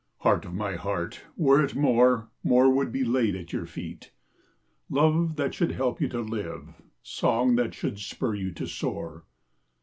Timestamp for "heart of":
0.21-0.55